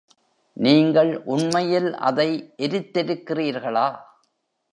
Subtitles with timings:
[0.57, 2.53] நீங்கள் உண்மையில் அதை
[2.57, 3.87] எரித்திருக்கிறீர்களா?